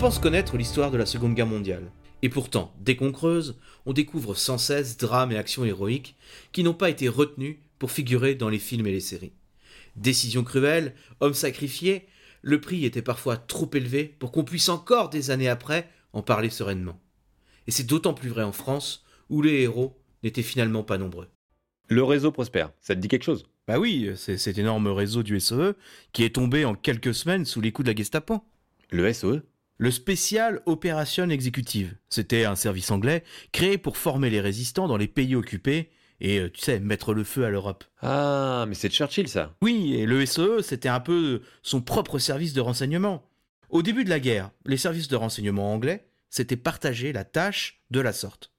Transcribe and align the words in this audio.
On 0.00 0.04
pense 0.04 0.18
connaître 0.18 0.56
l'histoire 0.56 0.90
de 0.90 0.96
la 0.96 1.04
Seconde 1.04 1.34
Guerre 1.34 1.46
mondiale. 1.46 1.92
Et 2.22 2.30
pourtant, 2.30 2.74
dès 2.80 2.96
qu'on 2.96 3.12
creuse, 3.12 3.58
on 3.84 3.92
découvre 3.92 4.34
sans 4.34 4.56
cesse 4.56 4.96
drames 4.96 5.30
et 5.30 5.36
actions 5.36 5.66
héroïques 5.66 6.16
qui 6.52 6.62
n'ont 6.62 6.72
pas 6.72 6.88
été 6.88 7.06
retenus 7.06 7.58
pour 7.78 7.90
figurer 7.90 8.34
dans 8.34 8.48
les 8.48 8.58
films 8.58 8.86
et 8.86 8.92
les 8.92 9.00
séries. 9.00 9.34
Décisions 9.96 10.42
cruelles, 10.42 10.94
hommes 11.20 11.34
sacrifiés, 11.34 12.06
le 12.40 12.62
prix 12.62 12.86
était 12.86 13.02
parfois 13.02 13.36
trop 13.36 13.68
élevé 13.74 14.04
pour 14.04 14.32
qu'on 14.32 14.42
puisse 14.42 14.70
encore 14.70 15.10
des 15.10 15.30
années 15.30 15.50
après 15.50 15.86
en 16.14 16.22
parler 16.22 16.48
sereinement. 16.48 16.98
Et 17.66 17.70
c'est 17.70 17.86
d'autant 17.86 18.14
plus 18.14 18.30
vrai 18.30 18.42
en 18.42 18.52
France, 18.52 19.04
où 19.28 19.42
les 19.42 19.60
héros 19.60 20.00
n'étaient 20.22 20.40
finalement 20.40 20.82
pas 20.82 20.96
nombreux. 20.96 21.28
Le 21.88 22.02
réseau 22.04 22.32
prospère, 22.32 22.72
ça 22.80 22.94
te 22.94 23.00
dit 23.00 23.08
quelque 23.08 23.24
chose? 23.24 23.44
Bah 23.68 23.78
oui, 23.78 24.10
c'est 24.16 24.38
cet 24.38 24.56
énorme 24.56 24.86
réseau 24.86 25.22
du 25.22 25.38
SOE 25.40 25.74
qui 26.14 26.24
est 26.24 26.36
tombé 26.36 26.64
en 26.64 26.74
quelques 26.74 27.12
semaines 27.12 27.44
sous 27.44 27.60
les 27.60 27.70
coups 27.70 27.84
de 27.84 27.90
la 27.90 27.96
Gestapo. 27.96 28.42
Le 28.88 29.12
SOE 29.12 29.42
Le 29.80 29.90
Special 29.90 30.60
Operation 30.66 31.30
Executive. 31.30 31.96
C'était 32.10 32.44
un 32.44 32.54
service 32.54 32.90
anglais 32.90 33.24
créé 33.50 33.78
pour 33.78 33.96
former 33.96 34.28
les 34.28 34.42
résistants 34.42 34.86
dans 34.86 34.98
les 34.98 35.08
pays 35.08 35.34
occupés 35.34 35.88
et, 36.20 36.38
euh, 36.38 36.50
tu 36.52 36.60
sais, 36.60 36.80
mettre 36.80 37.14
le 37.14 37.24
feu 37.24 37.46
à 37.46 37.48
l'Europe. 37.48 37.84
Ah, 38.02 38.66
mais 38.68 38.74
c'est 38.74 38.90
Churchill 38.90 39.26
ça 39.26 39.54
Oui, 39.62 39.94
et 39.94 40.04
le 40.04 40.26
SOE, 40.26 40.60
c'était 40.60 40.90
un 40.90 41.00
peu 41.00 41.40
son 41.62 41.80
propre 41.80 42.18
service 42.18 42.52
de 42.52 42.60
renseignement. 42.60 43.26
Au 43.70 43.80
début 43.80 44.04
de 44.04 44.10
la 44.10 44.20
guerre, 44.20 44.50
les 44.66 44.76
services 44.76 45.08
de 45.08 45.16
renseignement 45.16 45.72
anglais 45.72 46.04
s'étaient 46.28 46.56
partagé 46.56 47.14
la 47.14 47.24
tâche 47.24 47.80
de 47.90 48.00
la 48.00 48.12
sorte. 48.12 48.52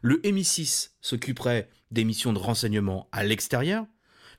Le 0.00 0.22
MI6 0.22 0.92
s'occuperait 1.02 1.68
des 1.90 2.04
missions 2.04 2.32
de 2.32 2.38
renseignement 2.38 3.10
à 3.12 3.24
l'extérieur, 3.24 3.84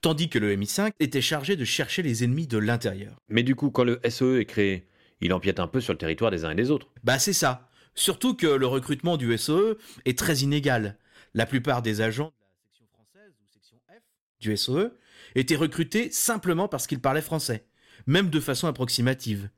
tandis 0.01 0.29
que 0.29 0.39
le 0.39 0.55
MI5 0.57 0.93
était 0.99 1.21
chargé 1.21 1.55
de 1.57 1.63
chercher 1.63 2.01
les 2.01 2.23
ennemis 2.23 2.47
de 2.47 2.57
l'intérieur. 2.57 3.21
Mais 3.29 3.43
du 3.43 3.53
coup, 3.53 3.69
quand 3.69 3.83
le 3.83 3.99
SOE 4.09 4.39
est 4.39 4.45
créé, 4.45 4.87
il 5.23 5.33
empiète 5.33 5.59
un 5.59 5.67
peu 5.67 5.81
sur 5.81 5.93
le 5.93 5.97
territoire 5.97 6.31
des 6.31 6.45
uns 6.45 6.51
et 6.51 6.55
des 6.55 6.69
autres. 6.69 6.87
Bah 7.03 7.17
c'est 7.17 7.33
ça. 7.33 7.69
Surtout 7.95 8.35
que 8.35 8.47
le 8.47 8.67
recrutement 8.67 9.17
du 9.17 9.37
SOE 9.37 9.77
est 10.05 10.17
très 10.17 10.37
inégal. 10.37 10.97
La 11.33 11.45
plupart 11.45 11.81
des 11.81 12.01
agents 12.01 12.31
de 12.79 14.49
du 14.49 14.57
SOE 14.57 14.91
étaient 15.35 15.55
recrutés 15.55 16.11
simplement 16.11 16.67
parce 16.67 16.85
qu'ils 16.85 16.99
parlaient 16.99 17.21
français, 17.21 17.65
même 18.05 18.29
de 18.29 18.39
façon 18.39 18.67
approximative. 18.67 19.49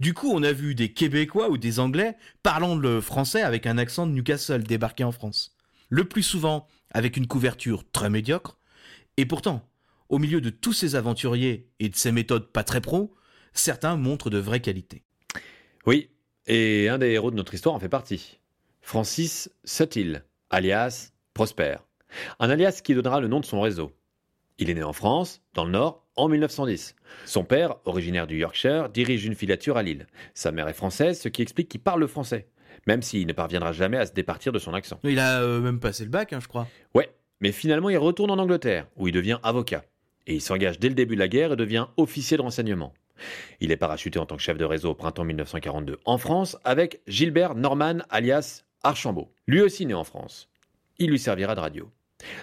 Du 0.00 0.14
coup, 0.14 0.30
on 0.32 0.42
a 0.42 0.52
vu 0.52 0.74
des 0.74 0.92
Québécois 0.92 1.50
ou 1.50 1.58
des 1.58 1.80
Anglais 1.80 2.16
parlant 2.42 2.76
le 2.76 3.00
français 3.00 3.42
avec 3.42 3.66
un 3.66 3.78
accent 3.78 4.06
de 4.06 4.12
Newcastle 4.12 4.62
débarquer 4.62 5.04
en 5.04 5.12
France. 5.12 5.56
Le 5.88 6.04
plus 6.04 6.22
souvent 6.22 6.66
avec 6.92 7.16
une 7.16 7.26
couverture 7.26 7.84
très 7.90 8.08
médiocre. 8.08 8.58
Et 9.16 9.26
pourtant, 9.26 9.68
au 10.08 10.18
milieu 10.18 10.40
de 10.40 10.50
tous 10.50 10.72
ces 10.72 10.94
aventuriers 10.94 11.70
et 11.80 11.88
de 11.88 11.96
ces 11.96 12.12
méthodes 12.12 12.50
pas 12.52 12.64
très 12.64 12.80
pro, 12.80 13.14
certains 13.54 13.96
montrent 13.96 14.30
de 14.30 14.38
vraies 14.38 14.60
qualités. 14.60 15.02
Oui, 15.86 16.10
et 16.46 16.88
un 16.88 16.98
des 16.98 17.10
héros 17.10 17.30
de 17.30 17.36
notre 17.36 17.54
histoire 17.54 17.74
en 17.74 17.80
fait 17.80 17.88
partie. 17.88 18.38
Francis 18.80 19.50
Sutil, 19.64 20.22
alias 20.50 21.12
Prosper. 21.34 21.76
Un 22.40 22.50
alias 22.50 22.80
qui 22.84 22.94
donnera 22.94 23.20
le 23.20 23.28
nom 23.28 23.40
de 23.40 23.46
son 23.46 23.60
réseau. 23.60 23.92
Il 24.58 24.68
est 24.68 24.74
né 24.74 24.82
en 24.82 24.92
France, 24.92 25.40
dans 25.54 25.64
le 25.64 25.70
Nord, 25.70 26.06
en 26.14 26.28
1910. 26.28 26.94
Son 27.24 27.44
père, 27.44 27.76
originaire 27.84 28.26
du 28.26 28.36
Yorkshire, 28.36 28.90
dirige 28.90 29.24
une 29.24 29.34
filature 29.34 29.76
à 29.76 29.82
Lille. 29.82 30.06
Sa 30.34 30.52
mère 30.52 30.68
est 30.68 30.74
française, 30.74 31.20
ce 31.20 31.28
qui 31.28 31.42
explique 31.42 31.68
qu'il 31.68 31.80
parle 31.80 32.00
le 32.00 32.06
français, 32.06 32.48
même 32.86 33.02
s'il 33.02 33.26
ne 33.26 33.32
parviendra 33.32 33.72
jamais 33.72 33.96
à 33.96 34.06
se 34.06 34.12
départir 34.12 34.52
de 34.52 34.58
son 34.58 34.74
accent. 34.74 35.00
Il 35.04 35.18
a 35.18 35.40
euh, 35.40 35.60
même 35.60 35.80
passé 35.80 36.04
le 36.04 36.10
bac, 36.10 36.32
hein, 36.32 36.40
je 36.40 36.48
crois. 36.48 36.68
Ouais, 36.94 37.10
mais 37.40 37.50
finalement 37.50 37.88
il 37.88 37.98
retourne 37.98 38.30
en 38.30 38.38
Angleterre, 38.38 38.86
où 38.96 39.08
il 39.08 39.12
devient 39.12 39.38
avocat. 39.42 39.84
Et 40.26 40.34
il 40.34 40.40
s'engage 40.40 40.78
dès 40.78 40.88
le 40.88 40.94
début 40.94 41.14
de 41.14 41.20
la 41.20 41.28
guerre 41.28 41.54
et 41.54 41.56
devient 41.56 41.86
officier 41.96 42.36
de 42.36 42.42
renseignement. 42.42 42.92
Il 43.60 43.72
est 43.72 43.76
parachuté 43.76 44.18
en 44.18 44.26
tant 44.26 44.36
que 44.36 44.42
chef 44.42 44.58
de 44.58 44.64
réseau 44.64 44.90
au 44.90 44.94
printemps 44.94 45.24
1942 45.24 45.98
en 46.04 46.18
France 46.18 46.56
avec 46.64 47.00
Gilbert 47.06 47.54
Norman 47.54 47.98
alias 48.10 48.64
Archambault. 48.82 49.32
Lui 49.46 49.60
aussi 49.60 49.86
né 49.86 49.94
en 49.94 50.04
France. 50.04 50.48
Il 50.98 51.10
lui 51.10 51.18
servira 51.18 51.54
de 51.54 51.60
radio. 51.60 51.90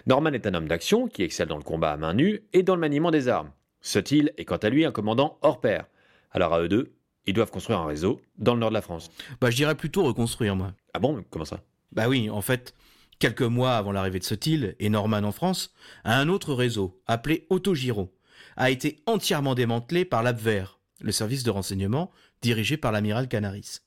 Norman 0.07 0.34
est 0.34 0.47
un 0.47 0.53
homme 0.53 0.68
d'action 0.68 1.07
qui 1.07 1.23
excelle 1.23 1.47
dans 1.47 1.57
le 1.57 1.63
combat 1.63 1.91
à 1.91 1.97
main 1.97 2.13
nue 2.13 2.44
et 2.53 2.63
dans 2.63 2.75
le 2.75 2.81
maniement 2.81 3.12
des 3.12 3.28
armes. 3.28 3.51
Sutil 3.81 4.34
est 4.38 4.45
quant 4.45 4.57
à 4.57 4.69
lui 4.69 4.85
un 4.85 4.91
commandant 4.91 5.38
hors 5.41 5.62
pair. 5.62 5.85
Alors 6.31 6.53
à 6.53 6.62
eux 6.62 6.68
deux, 6.68 6.94
ils 7.25 7.34
doivent 7.34 7.51
construire 7.51 7.79
un 7.79 7.85
réseau 7.85 8.22
dans 8.38 8.53
le 8.53 8.59
nord 8.59 8.69
de 8.69 8.73
la 8.73 8.81
France. 8.81 9.09
Bah 9.39 9.50
je 9.50 9.56
dirais 9.56 9.75
plutôt 9.75 10.03
reconstruire, 10.03 10.56
moi. 10.56 10.73
Ah 10.94 11.00
bon? 11.00 11.23
Comment 11.29 11.45
ça? 11.45 11.62
Bah 11.91 12.07
oui, 12.07 12.29
en 12.29 12.41
fait, 12.41 12.73
quelques 13.19 13.41
mois 13.41 13.78
avant 13.78 13.91
l'arrivée 13.91 14.19
de 14.19 14.23
Sutil 14.23 14.75
et 14.79 14.89
Norman 14.89 15.23
en 15.23 15.31
France, 15.31 15.73
un 16.03 16.29
autre 16.29 16.53
réseau, 16.53 17.01
appelé 17.07 17.45
Autogiro, 17.50 18.13
a 18.59 18.70
été 18.70 19.02
entièrement 19.08 19.56
démantelé 19.56 20.06
par 20.06 20.22
l'ABVER, 20.22 20.66
le 21.02 21.12
service 21.12 21.44
de 21.44 21.50
renseignement 21.50 22.12
dirigé 22.42 22.78
par 22.78 22.92
l'amiral 22.92 23.28
Canaris. 23.28 23.80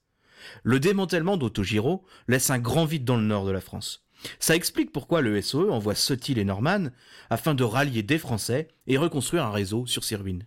Le 0.64 0.80
démantèlement 0.80 1.36
d'Autogiro 1.36 2.04
laisse 2.26 2.50
un 2.50 2.58
grand 2.58 2.86
vide 2.86 3.04
dans 3.04 3.16
le 3.16 3.22
nord 3.22 3.44
de 3.44 3.52
la 3.52 3.60
France. 3.60 4.04
Ça 4.38 4.56
explique 4.56 4.90
pourquoi 4.90 5.20
le 5.20 5.40
SOE 5.40 5.70
envoie 5.70 5.94
Sutil 5.94 6.38
et 6.38 6.44
Norman 6.44 6.88
afin 7.28 7.54
de 7.54 7.64
rallier 7.64 8.02
des 8.02 8.18
Français 8.18 8.68
et 8.86 8.96
reconstruire 8.96 9.44
un 9.44 9.52
réseau 9.52 9.86
sur 9.86 10.04
ses 10.04 10.16
ruines. 10.16 10.46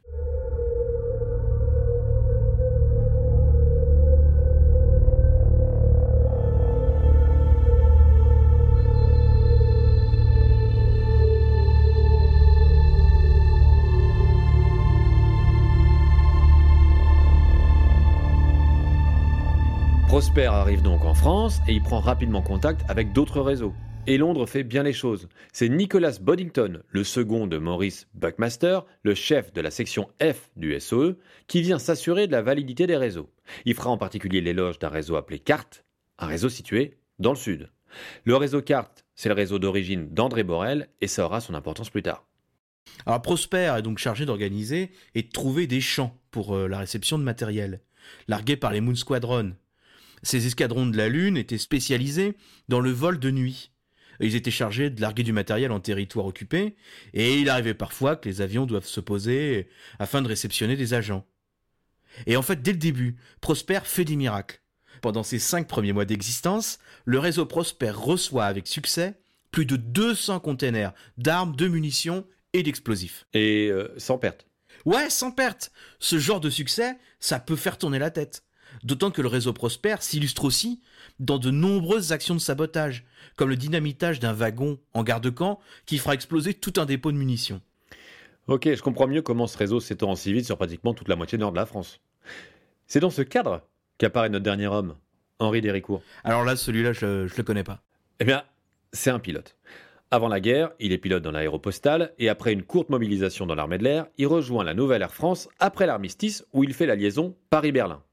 Prosper 20.16 20.46
arrive 20.46 20.82
donc 20.82 21.04
en 21.04 21.14
France 21.14 21.60
et 21.68 21.74
il 21.74 21.84
prend 21.84 22.00
rapidement 22.00 22.42
contact 22.42 22.90
avec 22.90 23.12
d'autres 23.12 23.42
réseaux. 23.42 23.74
Et 24.08 24.18
Londres 24.18 24.46
fait 24.46 24.64
bien 24.64 24.82
les 24.82 24.94
choses. 24.94 25.28
C'est 25.52 25.68
Nicholas 25.68 26.20
Boddington, 26.22 26.84
le 26.88 27.04
second 27.04 27.48
de 27.48 27.58
Maurice 27.58 28.08
Buckmaster, 28.14 28.86
le 29.04 29.14
chef 29.14 29.52
de 29.52 29.60
la 29.60 29.72
section 29.72 30.08
F 30.24 30.52
du 30.56 30.80
SOE, 30.80 31.18
qui 31.48 31.62
vient 31.62 31.80
s'assurer 31.80 32.28
de 32.28 32.32
la 32.32 32.42
validité 32.42 32.88
des 32.88 32.96
réseaux. 32.96 33.30
Il 33.66 33.74
fera 33.74 33.90
en 33.90 33.98
particulier 33.98 34.40
l'éloge 34.40 34.80
d'un 34.80 34.88
réseau 34.88 35.18
appelé 35.18 35.38
CART, 35.38 35.68
un 36.18 36.28
réseau 36.28 36.48
situé 36.48 36.98
dans 37.20 37.32
le 37.32 37.36
sud. 37.36 37.70
Le 38.24 38.38
réseau 38.38 38.62
CART, 38.62 38.92
c'est 39.16 39.28
le 39.28 39.36
réseau 39.36 39.60
d'origine 39.60 40.08
d'André 40.14 40.44
Borel 40.44 40.88
et 41.02 41.08
ça 41.08 41.26
aura 41.26 41.42
son 41.42 41.56
importance 41.56 41.90
plus 41.90 42.04
tard. 42.04 42.26
Alors 43.06 43.22
Prosper 43.22 43.74
est 43.78 43.82
donc 43.82 43.98
chargé 43.98 44.26
d'organiser 44.26 44.92
et 45.14 45.24
de 45.24 45.30
trouver 45.30 45.68
des 45.68 45.82
champs 45.82 46.18
pour 46.32 46.56
euh, 46.56 46.70
la 46.70 46.80
réception 46.80 47.20
de 47.20 47.24
matériel, 47.26 47.82
largués 48.30 48.56
par 48.56 48.72
les 48.72 48.80
Moon 48.80 48.96
Squadron. 48.96 49.56
Ces 50.24 50.48
escadrons 50.48 50.86
de 50.86 50.98
la 50.98 51.10
Lune 51.10 51.38
étaient 51.38 51.58
spécialisés 51.58 52.36
dans 52.68 52.80
le 52.80 52.92
vol 52.92 53.20
de 53.20 53.32
nuit. 53.32 53.72
Ils 54.20 54.36
étaient 54.36 54.52
chargés 54.52 54.90
de 54.90 55.02
larguer 55.02 55.24
du 55.24 55.34
matériel 55.34 55.72
en 55.72 55.80
territoire 55.80 56.26
occupé, 56.26 56.76
et 57.14 57.40
il 57.40 57.50
arrivait 57.50 57.74
parfois 57.74 58.16
que 58.16 58.30
les 58.30 58.42
avions 58.42 58.66
doivent 58.66 58.86
se 58.86 59.02
poser 59.02 59.68
afin 60.00 60.22
de 60.22 60.28
réceptionner 60.28 60.78
des 60.78 60.94
agents. 60.94 61.26
Et 62.28 62.38
en 62.38 62.42
fait, 62.42 62.62
dès 62.62 62.72
le 62.72 62.78
début, 62.78 63.18
Prosper 63.42 63.82
fait 63.84 64.06
des 64.06 64.16
miracles. 64.16 64.62
Pendant 65.02 65.24
ses 65.24 65.40
cinq 65.40 65.68
premiers 65.68 65.92
mois 65.92 66.06
d'existence, 66.06 66.80
le 67.04 67.20
réseau 67.20 67.46
Prosper 67.46 67.92
reçoit 67.92 68.46
avec 68.46 68.68
succès 68.68 69.20
plus 69.52 69.66
de 69.66 69.76
200 69.76 70.40
containers 70.40 70.94
d'armes, 71.18 71.56
de 71.56 71.68
munitions 71.68 72.26
et 72.54 72.64
d'explosifs. 72.64 73.26
Et 73.34 73.70
euh, 73.70 73.94
sans 73.98 74.18
perte. 74.18 74.48
Ouais, 74.86 75.10
sans 75.10 75.32
perte. 75.32 75.72
Ce 76.00 76.20
genre 76.20 76.40
de 76.40 76.50
succès, 76.50 76.98
ça 77.20 77.40
peut 77.40 77.56
faire 77.56 77.78
tourner 77.78 78.00
la 78.00 78.12
tête. 78.12 78.44
D'autant 78.84 79.12
que 79.12 79.22
le 79.22 79.28
réseau 79.28 79.54
Prosper 79.54 79.96
s'illustre 80.00 80.46
aussi 80.46 80.82
dans 81.20 81.38
de 81.38 81.52
nombreuses 81.52 82.12
actions 82.12 82.36
de 82.36 82.40
sabotage, 82.40 83.06
comme 83.36 83.50
le 83.50 83.56
dynamitage 83.56 84.20
d'un 84.20 84.34
wagon 84.34 84.80
en 84.94 85.04
garde-camp 85.04 85.60
qui 85.86 85.98
fera 85.98 86.14
exploser 86.14 86.54
tout 86.54 86.74
un 86.78 86.86
dépôt 86.86 87.12
de 87.12 87.18
munitions. 87.18 87.62
Ok, 88.48 88.68
je 88.74 88.82
comprends 88.82 89.08
mieux 89.08 89.22
comment 89.22 89.48
ce 89.48 89.58
réseau 89.58 89.80
s'étend 89.80 90.16
si 90.16 90.32
vite 90.32 90.46
sur 90.46 90.58
pratiquement 90.58 90.94
toute 90.94 91.08
la 91.08 91.16
moitié 91.16 91.38
nord 91.38 91.52
de 91.52 91.58
la 91.58 91.66
France. 91.66 92.00
C'est 92.86 93.00
dans 93.00 93.10
ce 93.10 93.24
cadre 93.24 93.62
qu'apparaît 93.98 94.30
notre 94.30 94.44
dernier 94.44 94.68
homme, 94.68 94.96
Henri 95.40 95.62
Déricourt. 95.62 96.04
Alors 96.24 96.44
là, 96.44 96.56
celui-là, 96.56 96.94
je, 96.94 97.28
je 97.28 97.36
le 97.36 97.44
connais 97.44 97.64
pas. 97.64 97.82
Eh 98.20 98.26
bien, 98.26 98.44
c'est 98.94 99.10
un 99.10 99.20
pilote. 99.20 99.56
Avant 100.12 100.28
la 100.28 100.40
guerre, 100.40 100.72
il 100.80 100.94
est 100.94 101.00
pilote 101.00 101.24
dans 101.24 101.32
l'aéropostale 101.32 102.14
et 102.20 102.30
après 102.30 102.54
une 102.54 102.64
courte 102.64 102.90
mobilisation 102.90 103.48
dans 103.48 103.56
l'armée 103.56 103.80
de 103.80 103.84
l'air, 103.84 104.06
il 104.18 104.28
rejoint 104.28 104.64
la 104.64 104.76
Nouvelle 104.76 105.02
Air 105.02 105.14
France 105.14 105.50
après 105.60 105.88
l'armistice 105.88 106.46
où 106.54 106.64
il 106.64 106.74
fait 106.74 106.86
la 106.86 106.96
liaison 106.96 107.36
Paris-Berlin. 107.50 108.04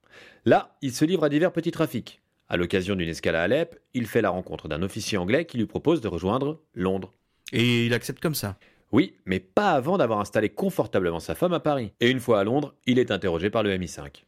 Là, 0.45 0.77
il 0.83 0.93
se 0.93 1.05
livre 1.05 1.23
à 1.23 1.29
divers 1.29 1.53
petits 1.53 1.71
trafics. 1.71 2.21
À 2.49 2.57
l'occasion 2.57 2.97
d'une 2.97 3.09
escale 3.09 3.37
à 3.37 3.43
Alep, 3.43 3.79
il 3.95 4.07
fait 4.07 4.23
la 4.23 4.31
rencontre 4.31 4.67
d'un 4.67 4.83
officier 4.83 5.17
anglais 5.17 5.45
qui 5.45 5.57
lui 5.57 5.67
propose 5.67 6.01
de 6.01 6.09
rejoindre 6.09 6.61
Londres. 6.75 7.13
Et 7.53 7.87
il 7.87 7.95
accepte 7.95 8.21
comme 8.21 8.35
ça. 8.35 8.59
Oui, 8.91 9.15
mais 9.25 9.39
pas 9.39 9.71
avant 9.71 9.99
d'avoir 9.99 10.19
installé 10.19 10.49
confortablement 10.49 11.21
sa 11.21 11.37
femme 11.37 11.53
à 11.53 11.61
Paris. 11.61 11.93
Et 12.01 12.11
une 12.11 12.19
fois 12.19 12.41
à 12.41 12.45
Londres, 12.45 12.75
il 12.87 12.99
est 12.99 13.13
interrogé 13.13 13.51
par 13.51 13.63
le 13.63 13.71
MI5. 13.79 14.25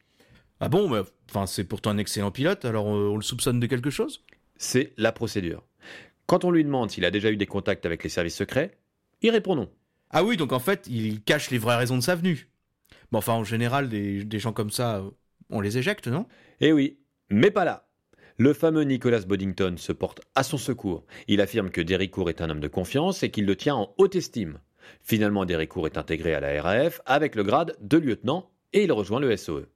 Ah 0.61 0.69
bon, 0.69 0.87
mais 0.87 1.01
enfin, 1.29 1.45
c'est 1.47 1.65
pourtant 1.65 1.89
un 1.89 1.97
excellent 1.97 2.31
pilote, 2.31 2.63
alors 2.63 2.87
euh, 2.87 3.09
on 3.09 3.17
le 3.17 3.21
soupçonne 3.21 3.59
de 3.59 3.67
quelque 3.67 3.89
chose? 3.89 4.23
C'est 4.55 4.93
la 4.95 5.11
procédure. 5.11 5.63
Quand 6.27 6.45
on 6.45 6.51
lui 6.51 6.63
demande 6.63 6.89
s'il 6.89 7.03
a 7.03 7.11
déjà 7.11 7.29
eu 7.29 7.37
des 7.37 7.45
contacts 7.45 7.85
avec 7.85 8.03
les 8.03 8.09
services 8.09 8.35
secrets, 8.35 8.77
il 9.21 9.31
répond 9.31 9.55
non. 9.55 9.69
Ah 10.11 10.23
oui, 10.23 10.37
donc 10.37 10.53
en 10.53 10.59
fait, 10.59 10.87
il 10.89 11.21
cache 11.21 11.51
les 11.51 11.57
vraies 11.57 11.75
raisons 11.75 11.97
de 11.97 12.01
sa 12.01 12.15
venue. 12.15 12.47
Bon, 13.11 13.17
enfin, 13.17 13.33
en 13.33 13.43
général, 13.43 13.89
des, 13.89 14.23
des 14.23 14.39
gens 14.39 14.53
comme 14.53 14.71
ça, 14.71 14.99
euh, 14.99 15.11
on 15.49 15.61
les 15.61 15.77
éjecte, 15.77 16.07
non? 16.07 16.25
Eh 16.61 16.71
oui, 16.71 16.97
Mais 17.29 17.51
pas 17.51 17.65
là. 17.65 17.87
Le 18.37 18.53
fameux 18.53 18.83
Nicholas 18.83 19.21
Boddington 19.21 19.75
se 19.77 19.93
porte 19.93 20.21
à 20.35 20.43
son 20.43 20.57
secours. 20.57 21.05
Il 21.27 21.39
affirme 21.39 21.69
que 21.69 21.81
Déricourt 21.81 22.29
est 22.29 22.41
un 22.41 22.49
homme 22.49 22.59
de 22.59 22.67
confiance 22.67 23.23
et 23.23 23.31
qu'il 23.31 23.45
le 23.45 23.55
tient 23.55 23.75
en 23.75 23.93
haute 23.97 24.15
estime. 24.15 24.59
Finalement, 25.01 25.45
Déricourt 25.45 25.87
est 25.87 25.97
intégré 25.97 26.33
à 26.33 26.41
la 26.41 26.61
RAF 26.61 27.01
avec 27.05 27.35
le 27.35 27.43
grade 27.43 27.75
de 27.79 27.97
lieutenant 27.97 28.51
et 28.73 28.83
il 28.83 28.91
rejoint 28.91 29.21
le 29.21 29.35
SOE. 29.37 29.67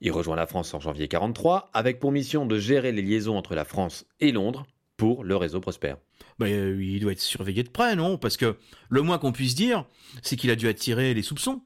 Il 0.00 0.12
rejoint 0.12 0.36
la 0.36 0.46
France 0.46 0.72
en 0.74 0.80
janvier 0.80 1.04
1943 1.04 1.70
avec 1.74 1.98
pour 1.98 2.10
mission 2.10 2.46
de 2.46 2.58
gérer 2.58 2.92
les 2.92 3.02
liaisons 3.02 3.36
entre 3.36 3.54
la 3.54 3.64
France 3.64 4.06
et 4.20 4.32
Londres 4.32 4.66
pour 4.96 5.22
le 5.24 5.36
réseau 5.36 5.60
Prosper. 5.60 5.94
Bah, 6.38 6.48
il 6.48 7.00
doit 7.00 7.12
être 7.12 7.20
surveillé 7.20 7.62
de 7.62 7.68
près, 7.68 7.96
non? 7.96 8.16
Parce 8.16 8.36
que 8.36 8.56
le 8.88 9.02
moins 9.02 9.18
qu'on 9.18 9.32
puisse 9.32 9.54
dire, 9.54 9.84
c'est 10.22 10.36
qu'il 10.36 10.50
a 10.50 10.56
dû 10.56 10.68
attirer 10.68 11.14
les 11.14 11.22
soupçons. 11.22 11.62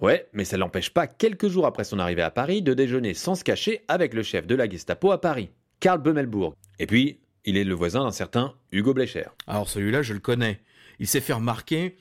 Ouais, 0.00 0.28
mais 0.34 0.44
ça 0.44 0.58
l'empêche 0.58 0.90
pas, 0.90 1.06
quelques 1.06 1.48
jours 1.48 1.66
après 1.66 1.84
son 1.84 1.98
arrivée 1.98 2.22
à 2.22 2.30
Paris, 2.30 2.60
de 2.60 2.74
déjeuner 2.74 3.14
sans 3.14 3.34
se 3.34 3.44
cacher 3.44 3.82
avec 3.88 4.12
le 4.12 4.22
chef 4.22 4.46
de 4.46 4.54
la 4.54 4.68
Gestapo 4.68 5.10
à 5.10 5.20
Paris, 5.20 5.50
Karl 5.80 6.02
Bömelburg. 6.02 6.54
Et 6.78 6.86
puis, 6.86 7.20
il 7.46 7.56
est 7.56 7.64
le 7.64 7.74
voisin 7.74 8.04
d'un 8.04 8.12
certain 8.12 8.54
Hugo 8.72 8.92
Blecher. 8.92 9.26
Alors 9.46 9.70
celui-là, 9.70 10.02
je 10.02 10.12
le 10.12 10.18
connais. 10.18 10.60
Il 10.98 11.06
s'est 11.06 11.20
fait 11.20 11.32
remarquer 11.32 11.96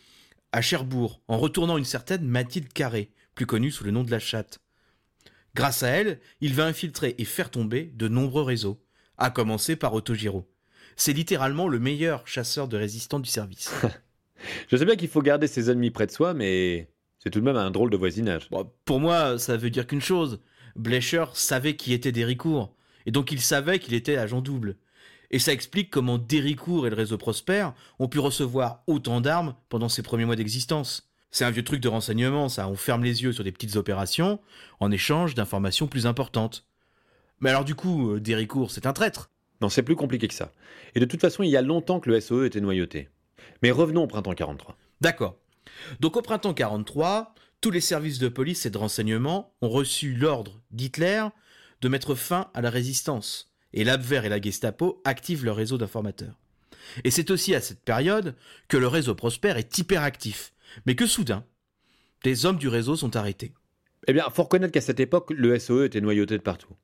à 0.52 0.62
Cherbourg 0.62 1.22
en 1.28 1.38
retournant 1.38 1.78
une 1.78 1.86
certaine 1.86 2.26
Mathilde 2.26 2.74
Carré, 2.74 3.12
plus 3.34 3.46
connue 3.46 3.72
sous 3.72 3.84
le 3.84 3.92
nom 3.92 4.04
de 4.04 4.12
la 4.12 4.20
chatte. 4.20 4.60
Grâce 5.54 5.84
à 5.84 5.90
elle, 5.90 6.20
il 6.42 6.54
va 6.54 6.66
infiltrer 6.66 7.16
et 7.18 7.26
faire 7.26 7.50
tomber 7.50 7.92
de 7.96 8.10
nombreux 8.10 8.44
réseaux, 8.44 8.82
à 9.18 9.30
commencer 9.30 9.78
par 9.78 9.94
Autogiro. 9.94 10.50
C'est 10.98 11.14
littéralement 11.14 11.70
le 11.70 11.80
meilleur 11.80 12.28
chasseur 12.28 12.68
de 12.68 12.76
résistants 12.76 13.20
du 13.20 13.30
service. 13.30 13.72
je 14.68 14.76
sais 14.76 14.86
bien 14.86 14.98
qu'il 14.98 15.08
faut 15.08 15.22
garder 15.22 15.48
ses 15.48 15.70
ennemis 15.70 15.92
près 15.92 16.08
de 16.08 16.12
soi, 16.12 16.34
mais 16.34 16.90
c'est 17.26 17.32
tout 17.32 17.40
de 17.40 17.46
même 17.46 17.58
un 17.58 17.72
drôle 17.72 17.90
de 17.90 17.98
voisinage. 17.98 18.50
pour 18.86 19.00
moi, 19.00 19.40
ça 19.40 19.58
veut 19.58 19.72
dire 19.72 19.88
qu'une 19.88 20.02
chose. 20.02 20.42
Blecher 20.76 21.26
savait 21.34 21.76
qui 21.76 21.92
était 21.92 22.12
Déricourt, 22.12 22.76
et 23.08 23.12
donc 23.12 23.32
il 23.32 23.42
savait 23.42 23.80
qu'il 23.80 23.96
était 23.96 24.18
agent 24.18 24.42
double. 24.42 24.76
Et 25.32 25.40
ça 25.40 25.52
explique 25.52 25.90
comment 25.90 26.20
Déricourt 26.20 26.86
et 26.86 26.92
le 26.92 26.96
réseau 26.96 27.18
Prosper 27.18 27.70
ont 27.98 28.08
pu 28.08 28.20
recevoir 28.20 28.84
autant 28.86 29.22
d'armes 29.22 29.56
pendant 29.70 29.90
ses 29.90 30.04
premiers 30.04 30.26
mois 30.26 30.36
d'existence. 30.36 31.10
C'est 31.32 31.46
un 31.46 31.50
vieux 31.50 31.64
truc 31.64 31.82
de 31.82 31.88
renseignement, 31.88 32.48
ça. 32.48 32.68
On 32.70 32.76
ferme 32.76 33.04
les 33.04 33.24
yeux 33.24 33.34
sur 33.34 33.44
des 33.44 33.52
petites 33.52 33.76
opérations 33.76 34.40
en 34.80 34.92
échange 34.92 35.34
d'informations 35.34 35.88
plus 35.88 36.06
importantes. 36.06 36.68
Mais 37.40 37.50
alors 37.50 37.66
du 37.66 37.74
coup, 37.74 38.12
euh, 38.12 38.20
Déricourt, 38.20 38.70
c'est 38.70 38.86
un 38.86 38.94
traître. 38.94 39.32
Non, 39.62 39.70
c'est 39.70 39.84
plus 39.84 39.96
compliqué 39.96 40.28
que 40.28 40.34
ça. 40.34 40.52
Et 40.94 41.00
de 41.00 41.06
toute 41.06 41.22
façon, 41.22 41.42
il 41.42 41.50
y 41.50 41.58
a 41.58 41.62
longtemps 41.64 42.00
que 42.00 42.10
le 42.12 42.22
SOE 42.22 42.46
était 42.46 42.62
noyauté. 42.62 43.10
Mais 43.64 43.72
revenons 43.72 44.04
au 44.04 44.08
printemps 44.08 44.34
43. 44.34 44.78
D'accord. 45.02 45.38
Donc 46.00 46.18
au 46.18 46.22
printemps 46.22 46.54
43, 46.54 47.36
tous 47.62 47.72
les 47.72 47.82
services 47.82 48.20
de 48.20 48.28
police 48.28 48.66
et 48.66 48.70
de 48.70 48.78
renseignement 48.78 49.54
ont 49.62 49.70
reçu 49.70 50.14
l'ordre 50.14 50.62
d'Hitler 50.72 51.26
de 51.82 51.90
mettre 51.90 52.16
fin 52.16 52.50
à 52.54 52.62
la 52.62 52.70
résistance. 52.70 53.52
Et 53.74 53.84
l'Abwehr 53.84 54.26
et 54.26 54.30
la 54.30 54.42
Gestapo 54.42 55.02
activent 55.04 55.46
leur 55.46 55.56
réseau 55.56 55.78
d'informateurs. 55.78 56.40
Et 57.04 57.12
c'est 57.12 57.32
aussi 57.32 57.56
à 57.56 57.62
cette 57.62 57.84
période 57.84 58.36
que 58.68 58.78
le 58.78 58.88
réseau 58.88 59.16
Prosper 59.16 59.54
est 59.58 59.78
hyperactif, 59.78 60.54
mais 60.86 60.96
que 60.96 61.08
soudain, 61.08 61.44
des 62.24 62.46
hommes 62.46 62.58
du 62.58 62.68
réseau 62.68 62.96
sont 62.96 63.16
arrêtés. 63.16 63.54
Eh 64.08 64.14
bien, 64.14 64.30
faut 64.30 64.44
reconnaître 64.44 64.72
qu'à 64.72 64.82
cette 64.82 65.00
époque, 65.00 65.32
le 65.32 65.58
SOE 65.60 65.86
était 65.86 66.02
noyauté 66.02 66.38
de 66.38 66.44
partout. 66.44 66.76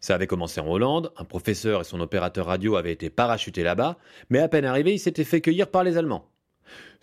Ça 0.00 0.14
avait 0.14 0.26
commencé 0.26 0.60
en 0.60 0.68
Hollande, 0.68 1.12
un 1.16 1.24
professeur 1.24 1.82
et 1.82 1.84
son 1.84 2.00
opérateur 2.00 2.46
radio 2.46 2.76
avaient 2.76 2.92
été 2.92 3.10
parachutés 3.10 3.62
là-bas, 3.62 3.98
mais 4.30 4.38
à 4.38 4.48
peine 4.48 4.64
arrivé, 4.64 4.94
il 4.94 4.98
s'était 4.98 5.24
fait 5.24 5.40
cueillir 5.40 5.70
par 5.70 5.84
les 5.84 5.96
Allemands. 5.96 6.31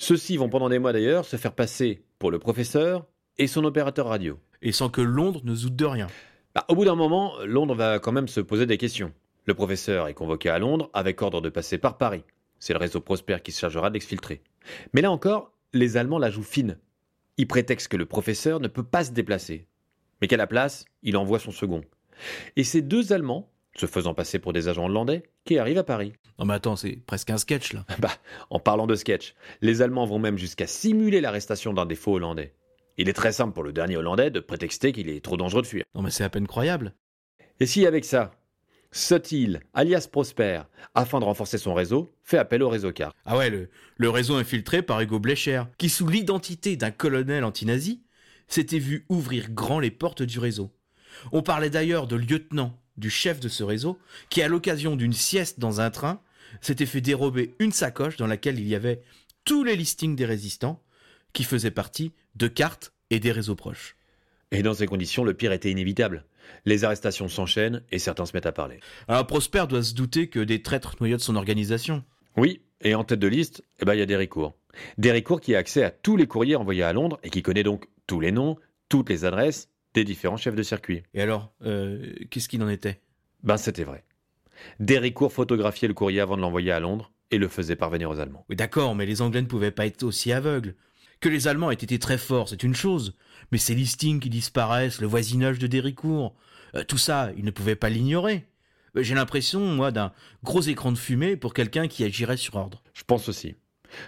Ceux-ci 0.02 0.38
vont 0.38 0.48
pendant 0.48 0.70
des 0.70 0.80
mois 0.80 0.94
d'ailleurs 0.94 1.26
se 1.26 1.36
faire 1.36 1.54
passer 1.54 2.02
pour 2.20 2.32
le 2.32 2.40
professeur 2.40 3.06
et 3.38 3.48
son 3.48 3.66
opérateur 3.66 4.08
radio. 4.08 4.40
Et 4.62 4.72
sans 4.72 4.90
que 4.90 5.02
Londres 5.02 5.42
ne 5.44 5.54
doute 5.54 5.76
de 5.76 5.86
rien. 5.86 6.08
Bah, 6.56 6.64
au 6.70 6.76
bout 6.76 6.86
d'un 6.86 6.96
moment, 6.96 7.34
Londres 7.46 7.76
va 7.76 8.00
quand 8.00 8.14
même 8.14 8.30
se 8.30 8.40
poser 8.40 8.66
des 8.66 8.78
questions. 8.78 9.12
Le 9.46 9.54
professeur 9.54 10.08
est 10.08 10.14
convoqué 10.14 10.48
à 10.48 10.58
Londres 10.58 10.90
avec 10.94 11.22
ordre 11.22 11.42
de 11.42 11.50
passer 11.50 11.78
par 11.78 11.98
Paris. 11.98 12.24
C'est 12.60 12.72
le 12.72 12.80
réseau 12.80 13.02
Prosper 13.02 13.40
qui 13.44 13.52
se 13.52 13.60
chargera 13.60 13.90
d'exfiltrer. 13.90 14.42
Mais 14.94 15.02
là 15.02 15.12
encore, 15.12 15.52
les 15.74 15.98
Allemands 15.98 16.18
la 16.18 16.32
jouent 16.32 16.44
fine. 16.44 16.78
Ils 17.36 17.48
prétextent 17.48 17.90
que 17.90 17.98
le 17.98 18.06
professeur 18.06 18.62
ne 18.62 18.70
peut 18.70 18.84
pas 18.84 19.04
se 19.04 19.12
déplacer. 19.12 19.68
Mais 20.22 20.30
qu'à 20.30 20.38
la 20.38 20.48
place, 20.48 20.86
il 21.04 21.18
envoie 21.18 21.40
son 21.40 21.52
second. 21.52 21.82
Et 22.56 22.64
ces 22.64 22.82
deux 22.82 23.12
Allemands, 23.12 23.52
se 23.76 23.86
faisant 23.86 24.14
passer 24.14 24.40
pour 24.40 24.54
des 24.54 24.68
agents 24.68 24.86
hollandais, 24.86 25.24
qui 25.46 25.58
arrivent 25.58 25.78
à 25.78 25.84
Paris. 25.84 26.14
Non 26.38 26.46
mais 26.46 26.54
attends, 26.54 26.76
c'est 26.76 26.98
presque 27.06 27.30
un 27.30 27.38
sketch 27.38 27.74
là. 27.74 27.86
bah, 28.00 28.12
en 28.50 28.60
parlant 28.60 28.88
de 28.88 28.96
sketch, 28.96 29.36
les 29.62 29.82
Allemands 29.82 30.06
vont 30.06 30.20
même 30.20 30.38
jusqu'à 30.38 30.68
simuler 30.68 31.22
l'arrestation 31.22 31.74
d'un 31.74 31.86
des 31.86 31.96
faux 31.96 32.16
Hollandais. 32.16 32.54
Il 32.98 33.08
est 33.08 33.14
très 33.14 33.32
simple 33.32 33.54
pour 33.54 33.64
le 33.64 33.72
dernier 33.72 33.98
Hollandais 33.98 34.32
de 34.32 34.40
prétexter 34.40 34.92
qu'il 34.92 35.10
est 35.10 35.24
trop 35.24 35.38
dangereux 35.38 35.62
de 35.62 35.68
fuir. 35.68 35.86
Non 35.96 36.02
mais 36.02 36.12
c'est 36.12 36.24
à 36.24 36.30
peine 36.30 36.48
croyable. 36.48 36.94
Et 37.60 37.66
si 37.66 37.86
avec 37.86 38.06
ça, 38.06 38.32
Sotil, 38.92 39.60
alias 39.74 40.08
Prosper, 40.12 40.62
afin 40.96 41.20
de 41.20 41.26
renforcer 41.26 41.58
son 41.58 41.74
réseau, 41.74 42.10
fait 42.24 42.38
appel 42.38 42.64
au 42.64 42.70
réseau 42.70 42.92
car. 42.92 43.14
Ah 43.26 43.38
ouais, 43.38 43.50
le, 43.50 43.70
le 43.98 44.10
réseau 44.10 44.36
infiltré 44.36 44.82
par 44.82 45.00
Hugo 45.00 45.20
Blecher, 45.20 45.64
qui 45.78 45.90
sous 45.90 46.08
l'identité 46.08 46.76
d'un 46.76 46.92
colonel 46.92 47.44
anti-nazi, 47.44 48.02
s'était 48.48 48.80
vu 48.80 49.06
ouvrir 49.10 49.52
grand 49.52 49.80
les 49.80 49.92
portes 49.92 50.24
du 50.24 50.40
réseau. 50.40 50.72
On 51.32 51.44
parlait 51.44 51.70
d'ailleurs 51.70 52.08
de 52.08 52.16
lieutenant, 52.16 52.80
du 53.00 53.10
chef 53.10 53.40
de 53.40 53.50
ce 53.50 53.64
réseau, 53.64 53.98
qui 54.30 54.42
à 54.42 54.48
l'occasion 54.48 54.96
d'une 54.96 55.14
sieste 55.14 55.60
dans 55.60 55.82
un 55.82 55.90
train, 55.90 56.22
s'était 56.62 56.86
fait 56.86 57.02
dérober 57.02 57.56
une 57.60 57.72
sacoche 57.72 58.18
dans 58.18 58.28
laquelle 58.28 58.60
il 58.60 58.68
y 58.68 58.76
avait 58.76 59.02
tous 59.46 59.64
les 59.64 59.76
listings 59.76 60.16
des 60.16 60.26
résistants, 60.26 60.84
qui 61.34 61.44
faisaient 61.44 61.72
partie 61.72 62.12
de 62.36 62.48
cartes 62.48 62.92
et 63.10 63.20
des 63.20 63.32
réseaux 63.32 63.56
proches. 63.56 63.96
Et 64.52 64.64
dans 64.64 64.74
ces 64.74 64.88
conditions, 64.88 65.24
le 65.24 65.34
pire 65.34 65.52
était 65.52 65.72
inévitable. 65.72 66.26
Les 66.66 66.84
arrestations 66.84 67.28
s'enchaînent 67.28 67.84
et 67.92 68.00
certains 68.00 68.26
se 68.26 68.34
mettent 68.34 68.48
à 68.48 68.52
parler. 68.52 68.80
Alors 69.08 69.28
Prosper 69.28 69.66
doit 69.70 69.84
se 69.84 69.94
douter 69.94 70.28
que 70.28 70.40
des 70.40 70.62
traîtres 70.62 70.96
noyautent 71.00 71.20
son 71.22 71.36
organisation. 71.36 72.04
Oui, 72.36 72.62
et 72.82 72.96
en 72.96 73.04
tête 73.04 73.20
de 73.20 73.28
liste, 73.28 73.64
eh 73.80 73.86
ben, 73.86 73.94
il 73.94 74.00
y 74.00 74.04
a 74.04 74.08
Déricourt. 74.08 74.56
Déricourt 74.98 75.42
qui 75.42 75.56
a 75.56 75.60
accès 75.60 75.84
à 75.84 75.92
tous 75.92 76.18
les 76.18 76.28
courriers 76.28 76.56
envoyés 76.56 76.84
à 76.84 76.94
Londres 76.94 77.20
et 77.24 77.30
qui 77.30 77.44
connaît 77.44 77.64
donc 77.64 77.88
tous 78.08 78.20
les 78.20 78.32
noms, 78.32 78.58
toutes 78.88 79.10
les 79.10 79.26
adresses 79.26 79.69
des 79.94 80.04
différents 80.04 80.38
chefs 80.38 80.56
de 80.56 80.64
circuit. 80.64 81.04
Et 81.14 81.22
alors, 81.22 81.54
euh, 81.66 82.14
qu'est-ce 82.30 82.50
qu'il 82.50 82.62
en 82.64 82.70
était? 82.70 83.02
Ben 83.44 83.58
c'était 83.58 83.84
vrai. 83.84 84.04
Déricourt 84.80 85.32
photographiait 85.32 85.88
le 85.88 85.94
courrier 85.94 86.20
avant 86.20 86.36
de 86.36 86.42
l'envoyer 86.42 86.72
à 86.72 86.80
Londres 86.80 87.12
et 87.32 87.38
le 87.38 87.48
faisait 87.48 87.76
parvenir 87.76 88.10
aux 88.10 88.20
Allemands. 88.20 88.46
Oui, 88.50 88.56
d'accord, 88.56 88.96
mais 88.96 89.06
les 89.06 89.22
Anglais 89.22 89.42
ne 89.42 89.48
pouvaient 89.48 89.72
pas 89.72 89.86
être 89.86 90.04
aussi 90.04 90.32
aveugles. 90.32 90.76
Que 91.22 91.30
les 91.30 91.48
Allemands 91.48 91.72
aient 91.72 91.76
été 91.76 92.00
très 92.00 92.18
forts, 92.18 92.50
c'est 92.50 92.64
une 92.64 92.76
chose, 92.76 93.16
mais 93.52 93.58
ces 93.58 93.76
listings 93.76 94.20
qui 94.20 94.30
disparaissent, 94.30 95.02
le 95.02 95.08
voisinage 95.08 95.60
de 95.60 95.68
Déricourt, 95.68 96.36
euh, 96.76 96.84
tout 96.84 96.98
ça, 96.98 97.32
ils 97.38 97.44
ne 97.44 97.52
pouvaient 97.52 97.76
pas 97.76 97.90
l'ignorer. 97.90 98.48
Euh, 98.96 99.04
j'ai 99.04 99.16
l'impression, 99.16 99.60
moi, 99.60 99.92
d'un 99.92 100.14
gros 100.44 100.62
écran 100.62 100.92
de 100.92 100.98
fumée 100.98 101.36
pour 101.36 101.54
quelqu'un 101.54 101.88
qui 101.88 102.04
agirait 102.04 102.38
sur 102.38 102.56
ordre. 102.56 102.82
Je 102.94 103.04
pense 103.04 103.28
aussi. 103.28 103.56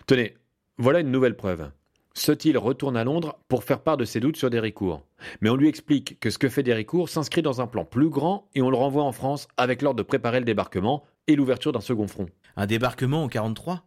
Tenez, 0.07 0.35
voilà 0.77 0.99
une 0.99 1.11
nouvelle 1.11 1.35
preuve. 1.35 1.69
Sotil 2.13 2.57
retourne 2.57 2.97
à 2.97 3.03
Londres 3.03 3.39
pour 3.47 3.63
faire 3.63 3.81
part 3.81 3.97
de 3.97 4.05
ses 4.05 4.19
doutes 4.19 4.35
sur 4.35 4.49
Déricourt. 4.49 5.05
Mais 5.39 5.49
on 5.49 5.55
lui 5.55 5.69
explique 5.69 6.19
que 6.19 6.29
ce 6.29 6.37
que 6.37 6.49
fait 6.49 6.63
Déricourt 6.63 7.09
s'inscrit 7.09 7.41
dans 7.41 7.61
un 7.61 7.67
plan 7.67 7.85
plus 7.85 8.09
grand 8.09 8.49
et 8.53 8.61
on 8.61 8.69
le 8.69 8.77
renvoie 8.77 9.03
en 9.03 9.11
France 9.11 9.47
avec 9.57 9.81
l'ordre 9.81 9.97
de 9.97 10.03
préparer 10.03 10.39
le 10.39 10.45
débarquement 10.45 11.05
et 11.27 11.35
l'ouverture 11.35 11.71
d'un 11.71 11.81
second 11.81 12.07
front. 12.07 12.27
Un 12.57 12.65
débarquement 12.65 13.23
en 13.23 13.29
43 13.29 13.85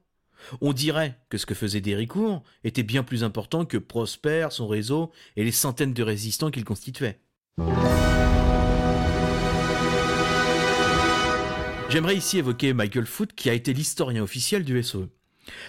On 0.63 0.73
dirait 0.73 1.19
que 1.29 1.37
ce 1.37 1.47
que 1.47 1.55
faisait 1.55 1.83
Déricourt 1.83 2.43
était 2.65 2.83
bien 2.83 3.03
plus 3.03 3.25
important 3.25 3.67
que 3.67 3.77
Prosper, 3.77 4.49
son 4.51 4.67
réseau 4.67 5.11
et 5.37 5.45
les 5.45 5.53
centaines 5.53 5.93
de 5.95 6.03
résistants 6.03 6.51
qu'il 6.51 6.65
constituait. 6.65 7.21
J'aimerais 11.91 12.17
ici 12.17 12.39
évoquer 12.39 12.73
Michael 12.73 13.07
Foote 13.07 13.35
qui 13.35 13.51
a 13.51 13.53
été 13.53 13.73
l'historien 13.75 14.23
officiel 14.23 14.65
du 14.65 14.83
SOE. 14.83 15.09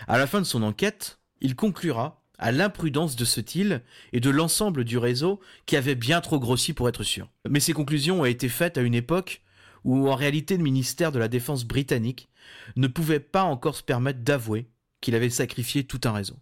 À 0.07 0.17
la 0.17 0.25
fin 0.25 0.39
de 0.39 0.45
son 0.45 0.63
enquête, 0.63 1.19
il 1.41 1.55
conclura 1.55 2.24
à 2.37 2.51
l'imprudence 2.51 3.15
de 3.15 3.25
ce 3.25 3.39
til 3.41 3.81
et 4.13 4.19
de 4.19 4.29
l'ensemble 4.29 4.83
du 4.83 4.97
réseau 4.97 5.39
qui 5.65 5.75
avait 5.75 5.95
bien 5.95 6.21
trop 6.21 6.39
grossi 6.39 6.73
pour 6.73 6.89
être 6.89 7.03
sûr. 7.03 7.29
Mais 7.49 7.59
ces 7.59 7.73
conclusions 7.73 8.21
ont 8.21 8.25
été 8.25 8.49
faites 8.49 8.77
à 8.77 8.81
une 8.81 8.95
époque 8.95 9.41
où 9.83 10.09
en 10.09 10.15
réalité 10.15 10.57
le 10.57 10.63
ministère 10.63 11.11
de 11.11 11.19
la 11.19 11.27
Défense 11.27 11.63
britannique 11.63 12.29
ne 12.75 12.87
pouvait 12.87 13.19
pas 13.19 13.43
encore 13.43 13.75
se 13.75 13.83
permettre 13.83 14.19
d'avouer 14.19 14.67
qu'il 15.01 15.15
avait 15.15 15.29
sacrifié 15.29 15.83
tout 15.83 16.01
un 16.05 16.11
réseau. 16.11 16.37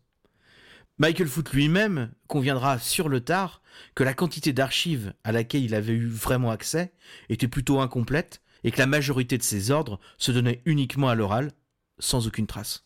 Michael 1.00 1.28
Foote 1.28 1.52
lui-même 1.52 2.12
conviendra 2.28 2.80
sur 2.80 3.10
le 3.10 3.20
tard 3.20 3.62
que 3.96 4.04
la 4.04 4.14
quantité 4.14 4.54
d'archives 4.54 5.14
à 5.24 5.32
laquelle 5.32 5.64
il 5.64 5.76
avait 5.76 5.94
eu 5.94 6.08
vraiment 6.08 6.52
accès 6.52 6.94
était 7.30 7.48
plutôt 7.48 7.80
incomplète 7.80 8.42
et 8.64 8.72
que 8.72 8.80
la 8.80 8.86
majorité 8.86 9.38
de 9.38 9.44
ses 9.44 9.72
ordres 9.72 10.00
se 10.18 10.32
donnaient 10.32 10.62
uniquement 10.66 11.10
à 11.10 11.16
l'oral, 11.16 11.52
sans 12.00 12.28
aucune 12.28 12.48
trace. 12.48 12.86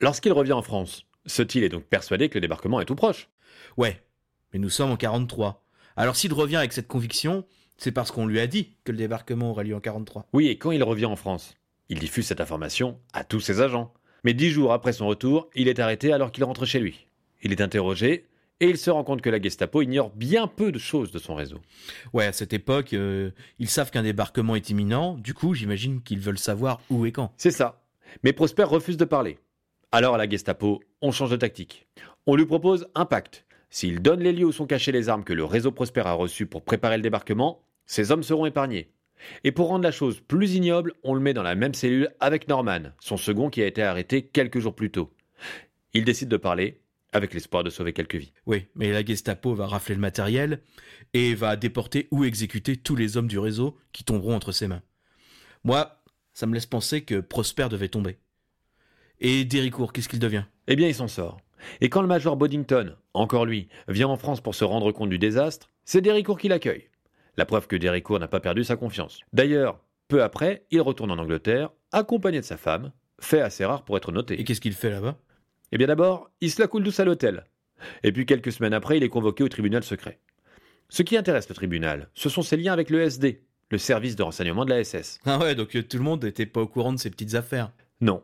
Lorsqu'il 0.00 0.32
revient 0.32 0.52
en 0.52 0.62
France, 0.62 1.06
ce-t-il 1.26 1.64
est 1.64 1.68
donc 1.68 1.84
persuadé 1.84 2.28
que 2.28 2.34
le 2.34 2.40
débarquement 2.40 2.80
est 2.80 2.84
tout 2.84 2.94
proche? 2.94 3.28
Ouais, 3.76 4.02
mais 4.52 4.58
nous 4.58 4.70
sommes 4.70 4.90
en 4.90 4.96
43. 4.96 5.64
Alors 5.96 6.16
s'il 6.16 6.32
revient 6.32 6.56
avec 6.56 6.72
cette 6.72 6.88
conviction, 6.88 7.44
c'est 7.76 7.92
parce 7.92 8.10
qu'on 8.10 8.26
lui 8.26 8.40
a 8.40 8.46
dit 8.46 8.76
que 8.84 8.92
le 8.92 8.98
débarquement 8.98 9.50
aurait 9.50 9.64
lieu 9.64 9.74
en 9.74 9.80
43. 9.80 10.28
Oui, 10.32 10.48
et 10.48 10.58
quand 10.58 10.70
il 10.70 10.82
revient 10.82 11.06
en 11.06 11.16
France, 11.16 11.54
il 11.88 11.98
diffuse 11.98 12.26
cette 12.26 12.40
information 12.40 12.98
à 13.12 13.24
tous 13.24 13.40
ses 13.40 13.60
agents. 13.60 13.92
Mais 14.24 14.34
dix 14.34 14.50
jours 14.50 14.72
après 14.72 14.92
son 14.92 15.06
retour, 15.06 15.50
il 15.54 15.68
est 15.68 15.78
arrêté 15.78 16.12
alors 16.12 16.32
qu'il 16.32 16.44
rentre 16.44 16.64
chez 16.64 16.80
lui. 16.80 17.06
Il 17.42 17.52
est 17.52 17.60
interrogé 17.60 18.26
et 18.60 18.68
il 18.70 18.78
se 18.78 18.90
rend 18.90 19.04
compte 19.04 19.20
que 19.20 19.30
la 19.30 19.40
Gestapo 19.40 19.82
ignore 19.82 20.10
bien 20.10 20.46
peu 20.46 20.72
de 20.72 20.78
choses 20.78 21.10
de 21.10 21.18
son 21.18 21.34
réseau. 21.34 21.60
Ouais, 22.12 22.26
à 22.26 22.32
cette 22.32 22.52
époque, 22.52 22.94
euh, 22.94 23.30
ils 23.58 23.68
savent 23.68 23.90
qu'un 23.90 24.02
débarquement 24.02 24.56
est 24.56 24.70
imminent, 24.70 25.14
du 25.18 25.34
coup, 25.34 25.54
j'imagine 25.54 26.00
qu'ils 26.02 26.20
veulent 26.20 26.38
savoir 26.38 26.80
où 26.88 27.04
et 27.04 27.12
quand. 27.12 27.32
C'est 27.36 27.50
ça. 27.50 27.82
Mais 28.22 28.32
Prosper 28.32 28.62
refuse 28.62 28.96
de 28.96 29.04
parler. 29.04 29.38
Alors 29.94 30.16
à 30.16 30.18
la 30.18 30.28
Gestapo, 30.28 30.82
on 31.02 31.12
change 31.12 31.30
de 31.30 31.36
tactique. 31.36 31.86
On 32.26 32.34
lui 32.34 32.46
propose 32.46 32.88
un 32.96 33.04
pacte. 33.04 33.46
S'il 33.70 34.02
donne 34.02 34.18
les 34.18 34.32
lieux 34.32 34.46
où 34.46 34.50
sont 34.50 34.66
cachées 34.66 34.90
les 34.90 35.08
armes 35.08 35.22
que 35.22 35.32
le 35.32 35.44
réseau 35.44 35.70
Prosper 35.70 36.00
a 36.00 36.14
reçues 36.14 36.46
pour 36.46 36.64
préparer 36.64 36.96
le 36.96 37.02
débarquement, 37.04 37.62
ses 37.86 38.10
hommes 38.10 38.24
seront 38.24 38.44
épargnés. 38.44 38.90
Et 39.44 39.52
pour 39.52 39.68
rendre 39.68 39.84
la 39.84 39.92
chose 39.92 40.18
plus 40.18 40.56
ignoble, 40.56 40.94
on 41.04 41.14
le 41.14 41.20
met 41.20 41.32
dans 41.32 41.44
la 41.44 41.54
même 41.54 41.74
cellule 41.74 42.10
avec 42.18 42.48
Norman, 42.48 42.90
son 42.98 43.16
second 43.16 43.50
qui 43.50 43.62
a 43.62 43.68
été 43.68 43.84
arrêté 43.84 44.26
quelques 44.26 44.58
jours 44.58 44.74
plus 44.74 44.90
tôt. 44.90 45.12
Il 45.92 46.04
décide 46.04 46.28
de 46.28 46.38
parler, 46.38 46.80
avec 47.12 47.32
l'espoir 47.32 47.62
de 47.62 47.70
sauver 47.70 47.92
quelques 47.92 48.16
vies. 48.16 48.32
Oui, 48.46 48.66
mais 48.74 48.90
la 48.90 49.04
Gestapo 49.04 49.54
va 49.54 49.68
rafler 49.68 49.94
le 49.94 50.00
matériel 50.00 50.60
et 51.12 51.36
va 51.36 51.54
déporter 51.54 52.08
ou 52.10 52.24
exécuter 52.24 52.76
tous 52.76 52.96
les 52.96 53.16
hommes 53.16 53.28
du 53.28 53.38
réseau 53.38 53.78
qui 53.92 54.02
tomberont 54.02 54.34
entre 54.34 54.50
ses 54.50 54.66
mains. 54.66 54.82
Moi, 55.62 56.02
ça 56.32 56.46
me 56.46 56.54
laisse 56.54 56.66
penser 56.66 57.02
que 57.02 57.20
Prosper 57.20 57.68
devait 57.70 57.86
tomber. 57.86 58.18
Et 59.26 59.46
Déricourt, 59.46 59.94
qu'est-ce 59.94 60.10
qu'il 60.10 60.18
devient? 60.18 60.44
Eh 60.66 60.76
bien, 60.76 60.86
il 60.86 60.94
s'en 60.94 61.08
sort. 61.08 61.38
Et 61.80 61.88
quand 61.88 62.02
le 62.02 62.06
major 62.06 62.36
Boddington, 62.36 62.94
encore 63.14 63.46
lui, 63.46 63.68
vient 63.88 64.08
en 64.08 64.18
France 64.18 64.42
pour 64.42 64.54
se 64.54 64.64
rendre 64.64 64.92
compte 64.92 65.08
du 65.08 65.18
désastre, 65.18 65.70
c'est 65.86 66.02
Déricourt 66.02 66.38
qui 66.38 66.48
l'accueille. 66.48 66.90
La 67.38 67.46
preuve 67.46 67.66
que 67.66 67.74
Déricourt 67.74 68.18
n'a 68.18 68.28
pas 68.28 68.40
perdu 68.40 68.64
sa 68.64 68.76
confiance. 68.76 69.20
D'ailleurs, 69.32 69.80
peu 70.08 70.22
après, 70.22 70.66
il 70.70 70.82
retourne 70.82 71.10
en 71.10 71.16
Angleterre, 71.16 71.70
accompagné 71.90 72.38
de 72.38 72.44
sa 72.44 72.58
femme, 72.58 72.92
fait 73.18 73.40
assez 73.40 73.64
rare 73.64 73.86
pour 73.86 73.96
être 73.96 74.12
noté. 74.12 74.38
Et 74.38 74.44
qu'est-ce 74.44 74.60
qu'il 74.60 74.74
fait 74.74 74.90
là-bas? 74.90 75.16
Eh 75.72 75.78
bien 75.78 75.86
d'abord, 75.86 76.30
il 76.42 76.50
se 76.50 76.60
la 76.60 76.68
coule 76.68 76.84
douce 76.84 77.00
à 77.00 77.06
l'hôtel. 77.06 77.44
Et 78.02 78.12
puis 78.12 78.26
quelques 78.26 78.52
semaines 78.52 78.74
après, 78.74 78.98
il 78.98 79.02
est 79.02 79.08
convoqué 79.08 79.42
au 79.42 79.48
tribunal 79.48 79.84
secret. 79.84 80.20
Ce 80.90 81.02
qui 81.02 81.16
intéresse 81.16 81.48
le 81.48 81.54
tribunal, 81.54 82.10
ce 82.12 82.28
sont 82.28 82.42
ses 82.42 82.58
liens 82.58 82.74
avec 82.74 82.90
le 82.90 83.00
SD, 83.00 83.42
le 83.70 83.78
service 83.78 84.16
de 84.16 84.22
renseignement 84.22 84.66
de 84.66 84.70
la 84.74 84.84
SS. 84.84 85.18
Ah 85.24 85.38
ouais, 85.38 85.54
donc 85.54 85.74
euh, 85.76 85.82
tout 85.82 85.96
le 85.96 86.02
monde 86.02 86.24
n'était 86.24 86.44
pas 86.44 86.60
au 86.60 86.68
courant 86.68 86.92
de 86.92 86.98
ces 86.98 87.08
petites 87.08 87.34
affaires. 87.34 87.72
Non. 88.02 88.22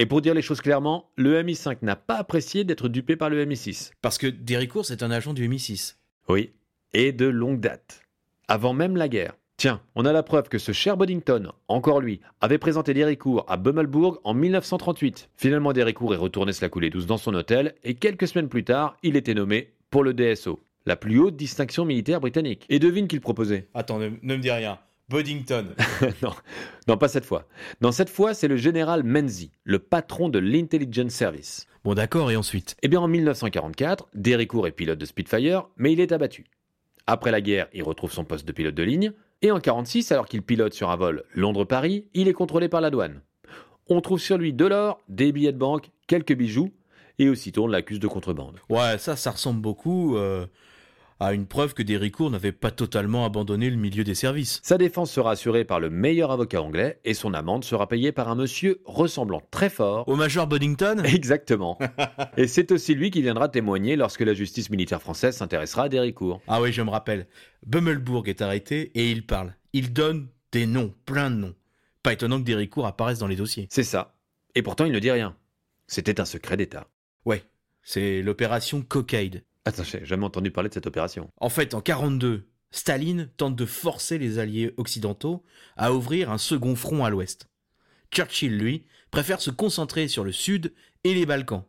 Et 0.00 0.06
pour 0.06 0.22
dire 0.22 0.32
les 0.32 0.42
choses 0.42 0.60
clairement, 0.60 1.10
le 1.16 1.42
MI5 1.42 1.78
n'a 1.82 1.96
pas 1.96 2.18
apprécié 2.18 2.62
d'être 2.62 2.88
dupé 2.88 3.16
par 3.16 3.30
le 3.30 3.44
MI6. 3.44 3.90
Parce 4.00 4.16
que 4.16 4.28
Déricourt, 4.28 4.86
c'est 4.86 5.02
un 5.02 5.10
agent 5.10 5.34
du 5.34 5.48
MI6. 5.48 5.96
Oui, 6.28 6.52
et 6.92 7.10
de 7.10 7.26
longue 7.26 7.58
date. 7.58 8.02
Avant 8.46 8.72
même 8.72 8.96
la 8.96 9.08
guerre. 9.08 9.34
Tiens, 9.56 9.80
on 9.96 10.04
a 10.04 10.12
la 10.12 10.22
preuve 10.22 10.48
que 10.48 10.58
ce 10.58 10.70
cher 10.70 10.96
Boddington, 10.96 11.50
encore 11.66 12.00
lui, 12.00 12.20
avait 12.40 12.58
présenté 12.58 12.94
Déricourt 12.94 13.44
à 13.48 13.56
Bummelbourg 13.56 14.20
en 14.22 14.34
1938. 14.34 15.30
Finalement, 15.34 15.72
Déricourt 15.72 16.14
est 16.14 16.18
retourné 16.18 16.52
se 16.52 16.62
la 16.62 16.68
couler 16.68 16.90
douce 16.90 17.06
dans 17.06 17.16
son 17.16 17.34
hôtel, 17.34 17.74
et 17.82 17.94
quelques 17.94 18.28
semaines 18.28 18.48
plus 18.48 18.62
tard, 18.62 18.96
il 19.02 19.16
était 19.16 19.34
nommé 19.34 19.72
pour 19.90 20.04
le 20.04 20.14
DSO, 20.14 20.60
la 20.86 20.94
plus 20.94 21.18
haute 21.18 21.34
distinction 21.34 21.84
militaire 21.84 22.20
britannique. 22.20 22.66
Et 22.68 22.78
devine 22.78 23.08
qu'il 23.08 23.20
proposait 23.20 23.66
Attends, 23.74 23.98
ne, 23.98 24.10
ne 24.22 24.36
me 24.36 24.40
dis 24.40 24.50
rien. 24.52 24.78
Boddington. 25.08 25.68
non, 26.22 26.32
non, 26.86 26.96
pas 26.98 27.08
cette 27.08 27.24
fois. 27.24 27.46
Non, 27.80 27.92
cette 27.92 28.10
fois, 28.10 28.34
c'est 28.34 28.48
le 28.48 28.56
général 28.56 29.04
Menzies, 29.04 29.52
le 29.64 29.78
patron 29.78 30.28
de 30.28 30.38
l'Intelligence 30.38 31.12
Service. 31.12 31.66
bon 31.84 31.94
d'accord, 31.94 32.30
et 32.30 32.36
ensuite? 32.36 32.76
Eh 32.82 32.88
bien, 32.88 33.00
en 33.00 33.08
1944, 33.08 34.08
Déricourt 34.14 34.66
est 34.66 34.72
pilote 34.72 34.98
de 34.98 35.06
Spitfire, 35.06 35.68
mais 35.76 35.92
il 35.92 36.00
est 36.00 36.12
abattu. 36.12 36.44
Après 37.06 37.30
la 37.30 37.40
guerre, 37.40 37.68
il 37.72 37.82
retrouve 37.82 38.12
son 38.12 38.24
poste 38.24 38.46
de 38.46 38.52
pilote 38.52 38.74
de 38.74 38.82
ligne, 38.82 39.12
et 39.40 39.50
en 39.50 39.60
46, 39.60 40.12
alors 40.12 40.26
qu'il 40.26 40.42
pilote 40.42 40.74
sur 40.74 40.90
un 40.90 40.96
vol 40.96 41.24
Londres-Paris, 41.32 42.06
il 42.12 42.28
est 42.28 42.34
contrôlé 42.34 42.68
par 42.68 42.82
la 42.82 42.90
douane. 42.90 43.22
On 43.88 44.02
trouve 44.02 44.20
sur 44.20 44.36
lui 44.36 44.52
de 44.52 44.66
l'or, 44.66 45.00
des 45.08 45.32
billets 45.32 45.52
de 45.52 45.58
banque, 45.58 45.90
quelques 46.06 46.34
bijoux, 46.34 46.70
et 47.18 47.30
aussitôt 47.30 47.64
on 47.64 47.68
l'accuse 47.68 48.00
de 48.00 48.08
contrebande. 48.08 48.58
Ouais, 48.68 48.98
ça, 48.98 49.16
ça 49.16 49.30
ressemble 49.30 49.60
beaucoup 49.60 50.16
euh, 50.16 50.46
à 51.20 51.32
une 51.32 51.46
preuve 51.46 51.74
que 51.74 51.82
Déricourt 51.82 52.30
n'avait 52.30 52.52
pas 52.52 52.70
totalement 52.70 53.24
abandonné 53.24 53.70
le 53.70 53.76
milieu 53.76 54.04
des 54.04 54.14
services. 54.14 54.60
Sa 54.62 54.78
défense 54.78 55.10
sera 55.10 55.32
assurée 55.32 55.64
par 55.64 55.80
le 55.80 55.90
meilleur 55.90 56.30
avocat 56.30 56.62
anglais, 56.62 57.00
et 57.04 57.14
son 57.14 57.34
amende 57.34 57.64
sera 57.64 57.88
payée 57.88 58.12
par 58.12 58.28
un 58.28 58.34
monsieur 58.34 58.80
ressemblant 58.84 59.42
très 59.50 59.70
fort 59.70 60.08
Au 60.08 60.16
Major 60.16 60.46
Boddington? 60.46 61.02
Exactement. 61.04 61.78
Et 62.36 62.46
c'est 62.46 62.70
aussi 62.72 62.94
lui 62.94 63.10
qui 63.10 63.22
viendra 63.22 63.48
témoigner 63.48 63.96
lorsque 63.96 64.20
la 64.20 64.34
justice 64.34 64.70
militaire 64.70 65.02
française 65.02 65.36
s'intéressera 65.36 65.84
à 65.84 65.88
Déricourt. 65.88 66.40
Ah 66.46 66.60
oui, 66.60 66.72
je 66.72 66.82
me 66.82 66.90
rappelle. 66.90 67.26
Bummelbourg 67.66 68.28
est 68.28 68.42
arrêté 68.42 68.92
et 68.94 69.10
il 69.10 69.26
parle. 69.26 69.54
Il 69.72 69.92
donne 69.92 70.28
des 70.52 70.66
noms, 70.66 70.94
plein 71.04 71.30
de 71.30 71.36
noms. 71.36 71.54
Pas 72.02 72.12
étonnant 72.12 72.38
que 72.38 72.44
Déricourt 72.44 72.86
apparaisse 72.86 73.18
dans 73.18 73.26
les 73.26 73.36
dossiers. 73.36 73.66
C'est 73.70 73.82
ça. 73.82 74.14
Et 74.54 74.62
pourtant, 74.62 74.84
il 74.84 74.92
ne 74.92 74.98
dit 74.98 75.10
rien. 75.10 75.36
C'était 75.86 76.20
un 76.20 76.24
secret 76.24 76.56
d'État. 76.56 76.88
Ouais, 77.24 77.42
c'est 77.82 78.22
l'opération 78.22 78.82
Cockade. 78.82 79.42
Attends, 79.68 79.84
j'ai 79.84 80.04
jamais 80.06 80.24
entendu 80.24 80.50
parler 80.50 80.70
de 80.70 80.74
cette 80.74 80.86
opération. 80.86 81.30
En 81.36 81.50
fait, 81.50 81.74
en 81.74 81.82
42, 81.82 82.48
Staline 82.70 83.28
tente 83.36 83.54
de 83.54 83.66
forcer 83.66 84.16
les 84.16 84.38
alliés 84.38 84.72
occidentaux 84.78 85.44
à 85.76 85.92
ouvrir 85.92 86.30
un 86.30 86.38
second 86.38 86.74
front 86.74 87.04
à 87.04 87.10
l'ouest. 87.10 87.48
Churchill, 88.10 88.56
lui, 88.56 88.86
préfère 89.10 89.42
se 89.42 89.50
concentrer 89.50 90.08
sur 90.08 90.24
le 90.24 90.32
sud 90.32 90.72
et 91.04 91.12
les 91.12 91.26
Balkans. 91.26 91.64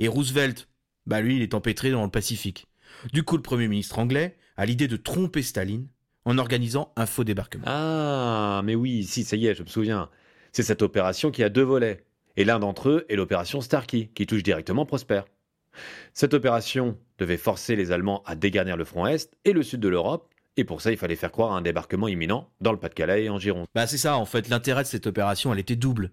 Et 0.00 0.08
Roosevelt, 0.08 0.68
bah 1.06 1.20
lui, 1.20 1.36
il 1.36 1.42
est 1.42 1.54
empêtré 1.54 1.92
dans 1.92 2.02
le 2.02 2.10
Pacifique. 2.10 2.66
Du 3.12 3.22
coup, 3.22 3.36
le 3.36 3.42
Premier 3.42 3.68
ministre 3.68 4.00
anglais 4.00 4.36
a 4.56 4.66
l'idée 4.66 4.88
de 4.88 4.96
tromper 4.96 5.42
Staline 5.42 5.86
en 6.24 6.38
organisant 6.38 6.92
un 6.96 7.06
faux 7.06 7.22
débarquement. 7.22 7.64
Ah, 7.68 8.62
mais 8.64 8.74
oui, 8.74 9.04
si, 9.04 9.22
ça 9.22 9.36
y 9.36 9.46
est, 9.46 9.54
je 9.54 9.62
me 9.62 9.68
souviens. 9.68 10.10
C'est 10.50 10.64
cette 10.64 10.82
opération 10.82 11.30
qui 11.30 11.44
a 11.44 11.48
deux 11.48 11.62
volets. 11.62 12.04
Et 12.36 12.44
l'un 12.44 12.58
d'entre 12.58 12.88
eux 12.88 13.06
est 13.08 13.14
l'opération 13.14 13.60
Starkey, 13.60 14.10
qui 14.12 14.26
touche 14.26 14.42
directement 14.42 14.86
Prosper. 14.86 15.22
Cette 16.12 16.34
opération 16.34 16.98
devait 17.18 17.36
forcer 17.36 17.76
les 17.76 17.92
Allemands 17.92 18.22
à 18.26 18.34
dégarnir 18.34 18.76
le 18.76 18.84
front 18.84 19.06
Est 19.06 19.36
et 19.44 19.52
le 19.52 19.62
sud 19.62 19.80
de 19.80 19.88
l'Europe, 19.88 20.32
et 20.56 20.64
pour 20.64 20.80
ça, 20.80 20.92
il 20.92 20.96
fallait 20.96 21.16
faire 21.16 21.32
croire 21.32 21.52
à 21.52 21.56
un 21.56 21.62
débarquement 21.62 22.08
imminent 22.08 22.48
dans 22.60 22.72
le 22.72 22.78
Pas-de-Calais 22.78 23.24
et 23.24 23.30
en 23.30 23.38
Gironde. 23.38 23.66
Bah 23.74 23.86
c'est 23.86 23.98
ça, 23.98 24.16
en 24.16 24.24
fait, 24.24 24.48
l'intérêt 24.48 24.82
de 24.82 24.88
cette 24.88 25.06
opération, 25.06 25.52
elle 25.52 25.58
était 25.58 25.76
double. 25.76 26.12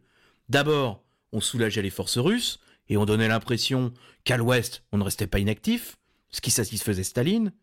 D'abord, 0.50 1.03
on 1.32 1.41
soulageait 1.41 1.82
les 1.82 1.89
forces 1.89 2.18
russes, 2.18 2.60
et 2.89 2.98
on 2.98 3.06
donnait 3.06 3.27
l'impression 3.27 3.94
qu'à 4.24 4.38
l'ouest, 4.38 4.84
on 4.91 4.98
ne 4.98 5.03
restait 5.03 5.27
pas 5.27 5.39
inactif, 5.39 5.98
ce 6.30 6.41
qui 6.41 6.51
satisfaisait 6.51 7.03
Staline. 7.03 7.53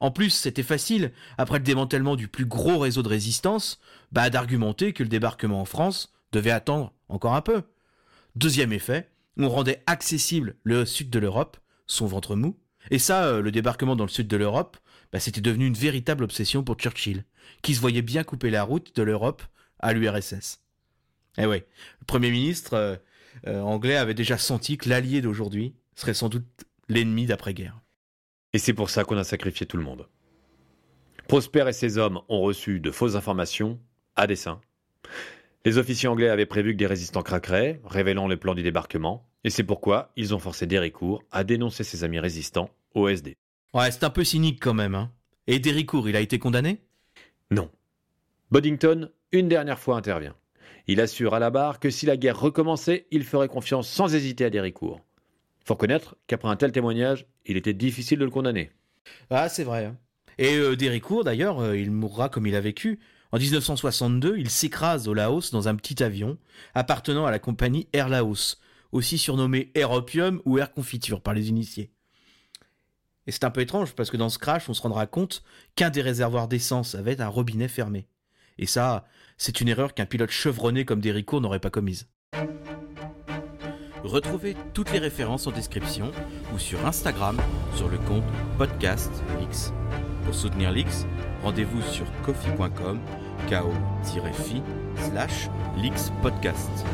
En 0.00 0.10
plus, 0.10 0.30
c'était 0.30 0.62
facile, 0.62 1.12
après 1.38 1.58
le 1.58 1.64
démantèlement 1.64 2.16
du 2.16 2.26
plus 2.26 2.46
gros 2.46 2.78
réseau 2.78 3.02
de 3.02 3.08
résistance, 3.08 3.78
bah, 4.12 4.30
d'argumenter 4.30 4.92
que 4.92 5.02
le 5.02 5.08
débarquement 5.08 5.60
en 5.60 5.64
France 5.64 6.12
devait 6.32 6.50
attendre 6.50 6.92
encore 7.08 7.34
un 7.34 7.42
peu. 7.42 7.62
Deuxième 8.34 8.72
effet, 8.72 9.10
on 9.36 9.48
rendait 9.48 9.82
accessible 9.86 10.56
le 10.64 10.84
sud 10.84 11.10
de 11.10 11.18
l'Europe, 11.18 11.56
son 11.86 12.06
ventre 12.06 12.36
mou. 12.36 12.58
Et 12.90 12.98
ça, 12.98 13.26
euh, 13.26 13.42
le 13.42 13.50
débarquement 13.50 13.96
dans 13.96 14.04
le 14.04 14.10
sud 14.10 14.28
de 14.28 14.36
l'Europe, 14.36 14.76
bah, 15.12 15.20
c'était 15.20 15.40
devenu 15.40 15.66
une 15.66 15.74
véritable 15.74 16.24
obsession 16.24 16.62
pour 16.64 16.76
Churchill, 16.76 17.24
qui 17.62 17.74
se 17.74 17.80
voyait 17.80 18.02
bien 18.02 18.24
couper 18.24 18.50
la 18.50 18.64
route 18.64 18.94
de 18.96 19.02
l'Europe 19.02 19.42
à 19.78 19.92
l'URSS. 19.92 20.60
Eh 21.38 21.46
ouais, 21.46 21.66
le 22.00 22.06
Premier 22.06 22.30
ministre 22.30 22.74
euh, 22.74 22.96
euh, 23.46 23.60
anglais 23.60 23.96
avait 23.96 24.14
déjà 24.14 24.38
senti 24.38 24.76
que 24.76 24.88
l'allié 24.88 25.20
d'aujourd'hui 25.20 25.74
serait 25.94 26.14
sans 26.14 26.28
doute 26.28 26.46
l'ennemi 26.88 27.26
d'après-guerre. 27.26 27.80
Et 28.52 28.58
c'est 28.58 28.74
pour 28.74 28.90
ça 28.90 29.04
qu'on 29.04 29.16
a 29.16 29.24
sacrifié 29.24 29.66
tout 29.66 29.76
le 29.76 29.82
monde. 29.82 30.08
Prosper 31.28 31.64
et 31.68 31.72
ses 31.72 31.96
hommes 31.98 32.20
ont 32.28 32.40
reçu 32.40 32.80
de 32.80 32.90
fausses 32.90 33.14
informations, 33.14 33.80
à 34.16 34.26
dessein. 34.26 34.60
Les 35.64 35.78
officiers 35.78 36.08
anglais 36.08 36.28
avaient 36.28 36.46
prévu 36.46 36.72
que 36.72 36.78
des 36.78 36.86
résistants 36.86 37.22
craqueraient, 37.22 37.80
révélant 37.84 38.26
les 38.26 38.36
plans 38.36 38.54
du 38.54 38.62
débarquement, 38.62 39.28
et 39.44 39.50
c'est 39.50 39.62
pourquoi 39.62 40.12
ils 40.16 40.34
ont 40.34 40.38
forcé 40.38 40.66
Déricourt 40.66 41.22
à 41.30 41.44
dénoncer 41.44 41.84
ses 41.84 42.02
amis 42.04 42.18
résistants 42.18 42.70
au 42.94 43.08
SD. 43.08 43.36
Ouais, 43.74 43.90
c'est 43.90 44.04
un 44.04 44.10
peu 44.10 44.24
cynique 44.24 44.60
quand 44.60 44.74
même, 44.74 44.94
hein. 44.94 45.12
Et 45.46 45.58
Déricourt, 45.58 46.08
il 46.08 46.16
a 46.16 46.20
été 46.20 46.38
condamné? 46.38 46.80
Non. 47.50 47.70
Boddington, 48.50 49.10
une 49.32 49.48
dernière 49.48 49.78
fois, 49.78 49.96
intervient. 49.96 50.34
Il 50.88 51.00
assure 51.00 51.34
à 51.34 51.38
la 51.38 51.50
barre 51.50 51.78
que 51.80 51.90
si 51.90 52.06
la 52.06 52.16
guerre 52.16 52.40
recommençait, 52.40 53.06
il 53.10 53.24
ferait 53.24 53.48
confiance 53.48 53.88
sans 53.88 54.14
hésiter 54.14 54.44
à 54.44 54.50
Déricourt. 54.50 55.00
Faut 55.64 55.74
reconnaître 55.74 56.16
qu'après 56.26 56.48
un 56.48 56.56
tel 56.56 56.72
témoignage, 56.72 57.26
il 57.46 57.56
était 57.56 57.72
difficile 57.72 58.18
de 58.18 58.24
le 58.24 58.30
condamner. 58.30 58.70
Ah, 59.30 59.48
c'est 59.48 59.64
vrai. 59.64 59.84
hein. 59.84 59.96
Et 60.38 60.56
euh, 60.56 60.74
Déricourt, 60.76 61.22
d'ailleurs, 61.24 61.60
euh, 61.60 61.76
il 61.76 61.92
mourra 61.92 62.28
comme 62.28 62.46
il 62.46 62.56
a 62.56 62.60
vécu. 62.60 62.98
En 63.32 63.38
1962, 63.38 64.36
il 64.38 64.50
s'écrase 64.50 65.08
au 65.08 65.14
Laos 65.14 65.50
dans 65.52 65.66
un 65.66 65.74
petit 65.74 66.02
avion 66.02 66.36
appartenant 66.74 67.24
à 67.24 67.30
la 67.30 67.38
compagnie 67.38 67.88
Air 67.94 68.10
Laos, 68.10 68.60
aussi 68.92 69.16
surnommée 69.16 69.70
Air 69.74 69.90
Opium 69.90 70.42
ou 70.44 70.58
Air 70.58 70.72
Confiture 70.72 71.22
par 71.22 71.32
les 71.32 71.48
initiés. 71.48 71.90
Et 73.26 73.32
c'est 73.32 73.44
un 73.44 73.50
peu 73.50 73.62
étrange 73.62 73.94
parce 73.94 74.10
que 74.10 74.18
dans 74.18 74.28
ce 74.28 74.38
crash, 74.38 74.68
on 74.68 74.74
se 74.74 74.82
rendra 74.82 75.06
compte 75.06 75.42
qu'un 75.76 75.88
des 75.88 76.02
réservoirs 76.02 76.46
d'essence 76.46 76.94
avait 76.94 77.22
un 77.22 77.28
robinet 77.28 77.68
fermé. 77.68 78.06
Et 78.58 78.66
ça, 78.66 79.06
c'est 79.38 79.62
une 79.62 79.68
erreur 79.68 79.94
qu'un 79.94 80.06
pilote 80.06 80.30
chevronné 80.30 80.84
comme 80.84 81.00
Déricourt 81.00 81.40
n'aurait 81.40 81.58
pas 81.58 81.70
commise. 81.70 82.08
Retrouvez 84.04 84.56
toutes 84.74 84.92
les 84.92 84.98
références 84.98 85.46
en 85.46 85.52
description 85.52 86.10
ou 86.52 86.58
sur 86.58 86.84
Instagram 86.84 87.40
sur 87.76 87.88
le 87.88 87.98
compte 87.98 88.24
Podcast. 88.58 89.10
Pour 90.24 90.34
soutenir 90.34 90.70
Lix, 90.70 91.06
rendez-vous 91.42 91.80
sur 91.82 92.04
coffee.com 92.22 93.00
ko-fi 93.48 94.62
slash 95.08 95.48
Lix 95.76 96.10
Podcast. 96.22 96.84